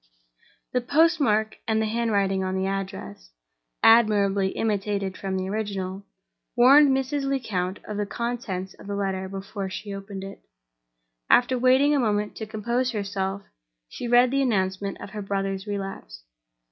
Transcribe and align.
The 0.73 0.81
postmark 0.81 1.57
and 1.67 1.79
the 1.79 1.85
handwriting 1.85 2.43
on 2.43 2.55
the 2.55 2.65
address 2.65 3.29
(admirably 3.83 4.47
imitated 4.49 5.15
from 5.15 5.37
the 5.37 5.47
original) 5.47 6.07
warned 6.57 6.89
Mrs. 6.89 7.25
Lecount 7.25 7.77
of 7.85 7.97
the 7.97 8.07
contents 8.07 8.73
of 8.73 8.87
the 8.87 8.95
letter 8.95 9.29
before 9.29 9.69
she 9.69 9.93
opened 9.93 10.23
it. 10.23 10.41
After 11.29 11.55
waiting 11.55 11.93
a 11.93 11.99
moment 11.99 12.35
to 12.37 12.47
compose 12.47 12.93
herself, 12.93 13.43
she 13.89 14.07
read 14.07 14.31
the 14.31 14.41
announcement 14.41 14.99
of 14.99 15.11
her 15.11 15.21
brother's 15.21 15.67
relapse. 15.67 16.23